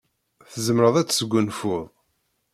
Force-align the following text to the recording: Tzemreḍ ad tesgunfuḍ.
Tzemreḍ 0.51 0.95
ad 0.97 1.07
tesgunfuḍ. 1.07 1.85